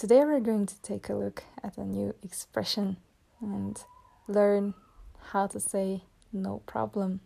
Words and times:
Today 0.00 0.24
we're 0.24 0.40
going 0.40 0.64
to 0.64 0.80
take 0.80 1.10
a 1.10 1.12
look 1.12 1.42
at 1.62 1.76
a 1.76 1.84
new 1.84 2.14
expression 2.22 2.96
and 3.38 3.84
learn 4.26 4.72
how 5.32 5.46
to 5.48 5.60
say 5.60 6.04
no 6.32 6.62
problem. 6.64 7.20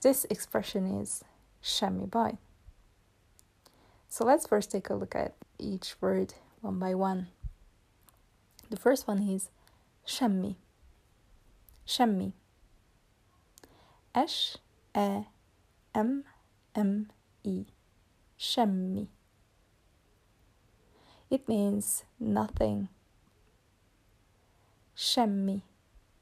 This 0.00 0.24
expression 0.24 1.00
is 1.00 1.22
semmi 1.62 2.10
baj. 2.10 2.38
So 4.08 4.24
let's 4.24 4.48
first 4.48 4.72
take 4.72 4.90
a 4.90 4.94
look 4.94 5.14
at 5.14 5.36
each 5.60 5.94
word 6.00 6.34
one 6.60 6.80
by 6.80 6.92
one. 6.92 7.28
The 8.68 8.76
first 8.76 9.06
one 9.06 9.22
is 9.22 9.48
semmi. 10.04 10.56
Semmi. 11.86 12.32
S 14.12 14.58
E 14.98 15.20
M 15.94 16.24
M 16.74 17.12
E. 17.44 17.66
Semmi. 18.36 19.06
It 21.28 21.48
means 21.48 22.04
nothing. 22.20 22.88
Semmi, 24.96 25.62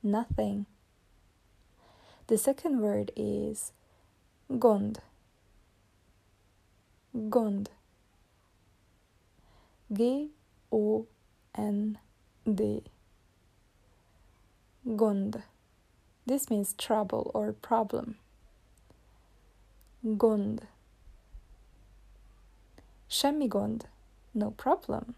nothing. 0.03 0.65
The 2.27 2.39
second 2.39 2.81
word 2.81 3.13
is 3.15 3.73
gond. 4.59 5.01
Gond. 7.29 7.69
G 9.93 10.31
O 10.73 11.07
N 11.55 11.99
D. 12.51 12.83
Gond. 14.97 15.43
This 16.25 16.49
means 16.49 16.73
trouble 16.79 17.31
or 17.35 17.53
problem. 17.53 18.17
Gond. 20.17 20.67
Semmi 23.11 23.49
gond 23.51 23.87
no 24.35 24.51
problem. 24.51 25.15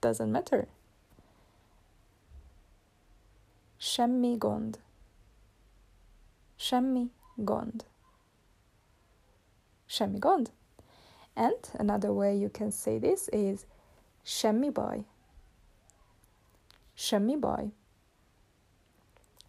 Doesn't 0.00 0.32
matter. 0.32 0.66
Semmi 3.78 4.38
gond. 4.38 4.78
Semmi 6.58 7.08
gond. 7.44 7.84
Semmi 9.88 10.18
gond. 10.18 10.50
And 11.36 11.54
another 11.78 12.12
way 12.12 12.36
you 12.36 12.48
can 12.48 12.72
say 12.72 12.98
this 12.98 13.28
is 13.32 13.64
semmi 14.24 14.72
baj. 14.72 15.04
Semmi 16.96 17.40
baj. 17.40 17.70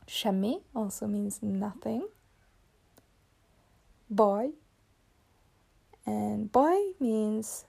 Semmi 0.08 0.62
also 0.76 1.08
means 1.08 1.42
nothing. 1.42 2.08
Baj. 4.14 4.52
And 6.06 6.52
baj 6.52 6.94
means 7.00 7.66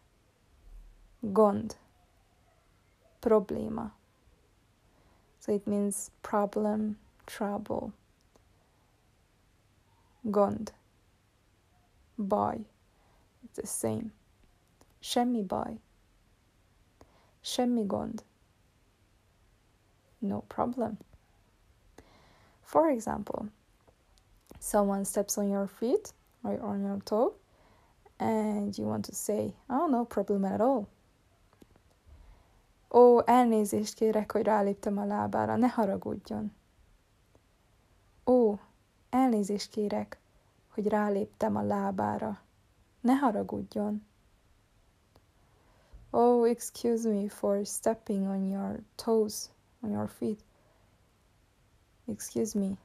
gond, 1.22 1.76
problema. 3.20 3.92
So 5.40 5.52
it 5.52 5.66
means 5.66 6.10
problem, 6.22 6.98
trouble. 7.26 7.92
Gond, 10.30 10.72
baj, 12.18 12.64
it's 13.44 13.56
the 13.56 13.66
same. 13.66 14.12
Semmi 15.02 15.44
baj, 15.46 15.78
semmi 17.42 17.86
gond, 17.86 18.22
no 20.20 20.42
problem. 20.48 20.98
For 22.62 22.90
example, 22.90 23.48
someone 24.60 25.04
steps 25.04 25.36
on 25.38 25.50
your 25.50 25.66
feet 25.66 26.12
or 26.44 26.60
on 26.62 26.82
your 26.82 27.00
toe 27.04 27.34
and 28.20 28.76
you 28.78 28.84
want 28.84 29.04
to 29.06 29.14
say, 29.14 29.52
oh, 29.68 29.88
no 29.88 30.04
problem 30.04 30.44
at 30.44 30.60
all. 30.60 30.88
Ó, 32.94 33.20
elnézést 33.24 33.94
kérek, 33.94 34.32
hogy 34.32 34.42
ráléptem 34.42 34.98
a 34.98 35.04
lábára, 35.04 35.56
ne 35.56 35.68
haragudjon. 35.68 36.52
Ó, 38.26 38.54
elnézést 39.10 39.70
kérek, 39.70 40.20
hogy 40.68 40.88
ráléptem 40.88 41.56
a 41.56 41.62
lábára, 41.62 42.40
ne 43.00 43.12
haragudjon. 43.12 44.06
Oh, 46.10 46.48
excuse 46.48 47.08
me 47.08 47.28
for 47.28 47.66
stepping 47.66 48.26
on 48.28 48.44
your 48.44 48.82
toes, 48.94 49.50
on 49.80 49.90
your 49.90 50.08
feet. 50.08 50.44
Excuse 52.04 52.58
me. 52.58 52.78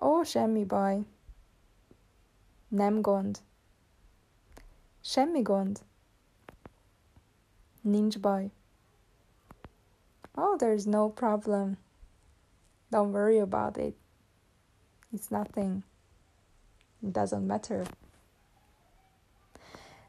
Ó, 0.00 0.22
semmi 0.22 0.64
baj. 0.64 1.04
Nem 2.68 3.00
gond. 3.00 3.38
Semmi 5.00 5.42
gond. 5.42 5.80
Nincs 7.86 8.18
baj. 8.18 8.50
Oh, 10.36 10.56
there's 10.58 10.86
no 10.86 11.08
problem. 11.08 11.76
Don't 12.90 13.12
worry 13.12 13.38
about 13.38 13.78
it. 13.78 13.94
It's 15.12 15.30
nothing. 15.30 15.82
It 17.02 17.12
doesn't 17.12 17.46
matter. 17.46 17.86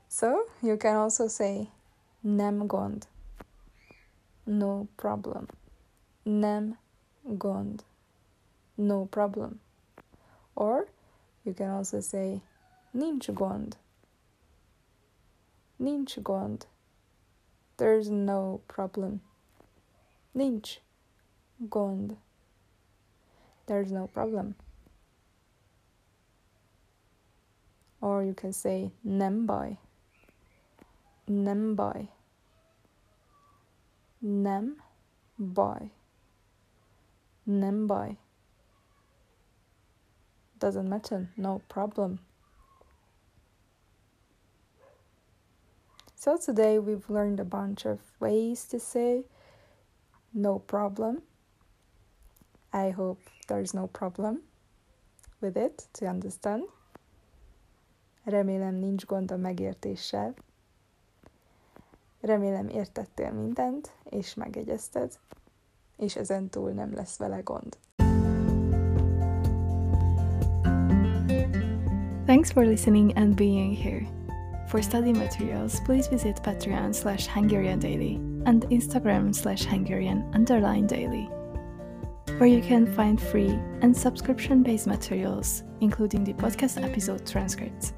So 0.10 0.46
you 0.62 0.78
can 0.78 0.96
also 0.96 1.28
say 1.28 1.70
nem 2.24 2.68
gond. 2.68 3.08
No 4.46 4.88
problem. 4.98 5.48
Nem 6.26 6.78
gond. 7.38 7.84
No 8.78 9.06
problem. 9.06 9.60
Or 10.56 10.88
you 11.46 11.54
can 11.54 11.70
also 11.70 12.02
say 12.02 12.42
nincs 12.96 13.34
gond. 13.34 13.78
Gond. 16.24 16.66
There's 17.82 18.12
no 18.12 18.62
problem. 18.68 19.22
Nincs 20.38 20.78
gond. 21.68 22.16
There's 23.66 23.92
no 23.92 24.06
problem. 24.06 24.54
Or 28.00 28.22
you 28.22 28.36
can 28.36 28.54
say 28.54 28.92
nem 29.04 29.48
baj. 29.48 29.78
Nem 31.28 31.76
baj. 31.76 32.08
Nem. 37.48 38.18
Doesn't 40.60 40.88
matter, 40.88 41.32
no 41.36 41.64
problem. 41.68 42.20
So 46.24 46.38
today 46.38 46.78
we've 46.78 47.10
learned 47.10 47.40
a 47.40 47.44
bunch 47.44 47.84
of 47.84 47.98
ways 48.20 48.66
to 48.66 48.80
say 48.80 49.24
no 50.32 50.60
problem. 50.60 51.24
I 52.72 52.92
hope 52.92 53.18
there's 53.48 53.74
no 53.74 53.88
problem 53.88 54.44
with 55.40 55.58
it 55.58 55.88
to 55.94 56.06
understand. 56.06 56.64
Remélem 58.28 58.76
nincs 58.76 59.04
gond 59.08 59.32
a 59.32 59.38
megértéssel. 59.38 60.34
Remélem 62.22 62.68
értettél 62.68 63.32
mindent, 63.32 63.92
és 64.04 64.34
megegyezted, 64.34 65.20
és 65.98 66.16
ezen 66.16 66.50
túl 66.50 66.72
nem 66.72 66.94
lesz 66.94 67.18
vele 67.18 67.40
gond. 67.40 67.78
Thanks 72.26 72.52
for 72.52 72.66
listening 72.66 73.18
and 73.18 73.36
being 73.36 73.76
here. 73.76 74.21
For 74.72 74.82
study 74.82 75.12
materials, 75.12 75.82
please 75.82 76.08
visit 76.08 76.38
Patreon 76.38 76.96
slash 76.96 77.28
Hungarian 77.28 77.78
Daily 77.78 78.16
and 78.46 78.64
Instagram 78.70 79.36
slash 79.36 79.66
Hungarian 79.66 80.32
underline 80.34 80.88
daily, 80.88 81.30
where 82.38 82.48
you 82.48 82.62
can 82.62 82.88
find 82.96 83.22
free 83.22 83.60
and 83.82 83.96
subscription 83.96 84.64
based 84.64 84.88
materials, 84.88 85.64
including 85.82 86.24
the 86.24 86.32
podcast 86.32 86.82
episode 86.82 87.28
transcripts, 87.28 87.92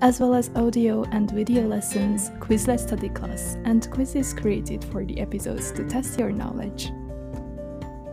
as 0.00 0.20
well 0.20 0.36
as 0.36 0.52
audio 0.54 1.02
and 1.10 1.32
video 1.32 1.66
lessons, 1.66 2.30
Quizlet 2.38 2.78
study 2.78 3.08
class, 3.08 3.56
and 3.64 3.90
quizzes 3.90 4.32
created 4.32 4.84
for 4.84 5.04
the 5.04 5.18
episodes 5.18 5.72
to 5.72 5.84
test 5.84 6.16
your 6.16 6.30
knowledge. 6.30 6.92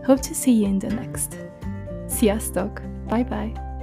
Hope 0.08 0.22
to 0.22 0.34
see 0.34 0.54
you 0.54 0.66
in 0.66 0.80
the 0.80 0.90
next. 0.90 1.38
Sziasztok! 2.08 2.82
Bye 3.08 3.26
bye! 3.26 3.75